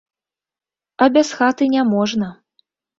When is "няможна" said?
1.77-2.35